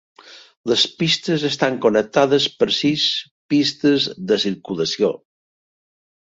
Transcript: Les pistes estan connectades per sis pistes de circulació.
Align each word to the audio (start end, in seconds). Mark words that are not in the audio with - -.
Les 0.69 0.85
pistes 1.01 1.45
estan 1.49 1.77
connectades 1.83 2.49
per 2.63 2.69
sis 2.79 3.05
pistes 3.55 4.11
de 4.33 4.41
circulació. 4.49 5.15